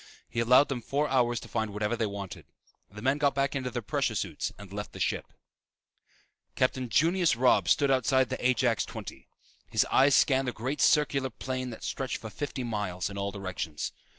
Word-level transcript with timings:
He 0.27 0.39
allowed 0.39 0.67
them 0.69 0.81
four 0.81 1.07
hours 1.09 1.39
to 1.41 1.47
find 1.47 1.69
whatever 1.71 1.95
they 1.95 2.07
wanted. 2.07 2.47
The 2.89 3.03
men 3.03 3.19
got 3.19 3.35
back 3.35 3.55
into 3.55 3.69
their 3.69 3.83
pressure 3.83 4.15
suits 4.15 4.51
and 4.57 4.73
left 4.73 4.93
the 4.93 4.99
ship. 4.99 5.27
Captain 6.55 6.89
Junius 6.89 7.35
Robb 7.35 7.69
stood 7.69 7.91
outside 7.91 8.29
the 8.29 8.43
Ajax 8.43 8.83
XX. 8.83 9.27
His 9.69 9.85
eyes 9.91 10.15
scanned 10.15 10.47
the 10.47 10.53
great 10.53 10.81
circular 10.81 11.29
plain 11.29 11.69
that 11.69 11.83
stretched 11.83 12.17
for 12.17 12.31
fifty 12.31 12.63
miles 12.63 13.11
in 13.11 13.17
all 13.19 13.29
directions. 13.31 13.91